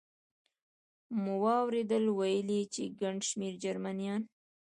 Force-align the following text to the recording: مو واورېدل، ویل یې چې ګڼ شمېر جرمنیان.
مو 1.23 1.33
واورېدل، 1.43 2.03
ویل 2.17 2.49
یې 2.57 2.63
چې 2.73 2.83
ګڼ 3.01 3.15
شمېر 3.29 3.53
جرمنیان. 3.63 4.21